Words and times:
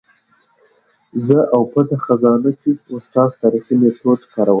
زه 1.27 1.39
او 1.55 1.61
پټه 1.71 1.97
خزانه 2.05 2.51
کې 2.59 2.71
استاد 2.97 3.29
تاریخي 3.41 3.73
میتود 3.81 4.19
کارولی. 4.33 4.49